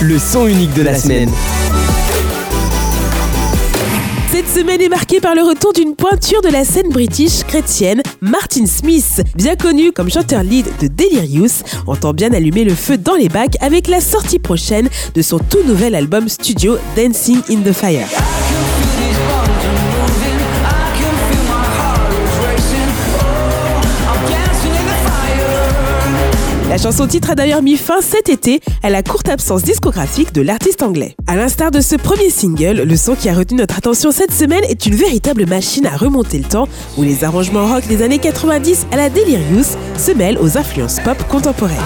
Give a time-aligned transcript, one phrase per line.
[0.00, 1.30] le son unique de la semaine.
[4.30, 8.66] Cette semaine est marquée par le retour d'une pointure de la scène british chrétienne, Martin
[8.66, 13.28] Smith, bien connu comme chanteur lead de Delirious, entend bien allumer le feu dans les
[13.28, 18.08] bacs avec la sortie prochaine de son tout nouvel album studio Dancing in the Fire.
[26.74, 30.42] La chanson titre a d'ailleurs mis fin cet été à la courte absence discographique de
[30.42, 31.14] l'artiste anglais.
[31.28, 34.64] À l'instar de ce premier single, le son qui a retenu notre attention cette semaine
[34.64, 36.66] est une véritable machine à remonter le temps
[36.98, 41.22] où les arrangements rock des années 90 à la Delirious se mêlent aux influences pop
[41.28, 41.78] contemporaines.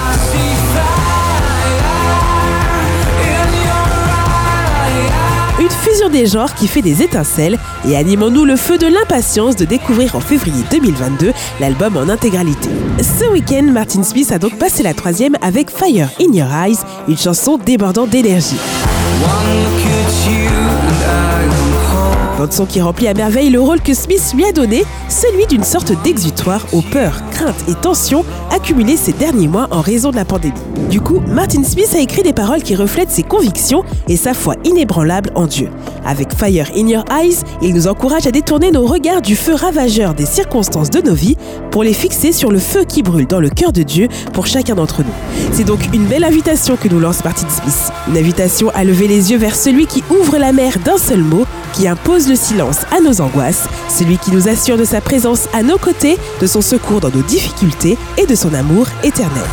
[6.08, 10.20] Des genres qui fait des étincelles et animons-nous le feu de l'impatience de découvrir en
[10.20, 12.68] février 2022 l'album en intégralité.
[13.00, 17.18] Ce week-end, Martin Smith a donc passé la troisième avec Fire in Your Eyes, une
[17.18, 18.56] chanson débordant d'énergie.
[22.50, 25.92] Son qui remplit à merveille le rôle que Smith lui a donné, celui d'une sorte
[26.02, 30.54] d'exutoire aux peurs, craintes et tensions accumulées ces derniers mois en raison de la pandémie.
[30.90, 34.54] Du coup, Martin Smith a écrit des paroles qui reflètent ses convictions et sa foi
[34.64, 35.68] inébranlable en Dieu.
[36.06, 40.14] Avec Fire in Your Eyes, il nous encourage à détourner nos regards du feu ravageur
[40.14, 41.36] des circonstances de nos vies
[41.70, 44.74] pour les fixer sur le feu qui brûle dans le cœur de Dieu pour chacun
[44.74, 45.12] d'entre nous.
[45.52, 47.92] C'est donc une belle invitation que nous lance Martin Smith.
[48.08, 51.44] Une invitation à lever les yeux vers celui qui ouvre la mer d'un seul mot,
[51.72, 55.62] qui impose le silence à nos angoisses, celui qui nous assure de sa présence à
[55.62, 59.44] nos côtés, de son secours dans nos difficultés et de son amour éternel.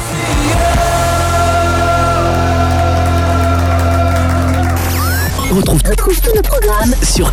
[5.52, 5.81] Retrouve
[6.22, 7.31] tous nos programmes sur.